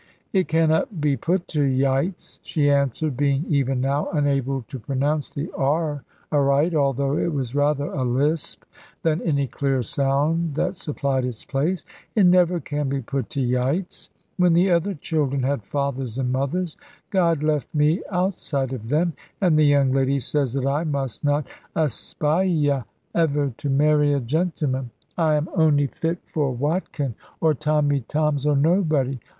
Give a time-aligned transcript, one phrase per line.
[0.33, 5.51] "It cannot be put to yights," she answered, being even now unable to pronounce the
[5.55, 8.63] r aright, although it was rather a lisp
[9.03, 11.85] than any clear sound that supplied its place;
[12.15, 16.77] "it never can be put to yights: when the other children had fathers and mothers,
[17.11, 21.45] God left me outside of them; and the young lady says that I must not
[21.75, 24.89] aspiya ever to marry a gentleman.
[25.15, 29.19] I am ony fit for Watkin, or Tommy Toms, or nobody!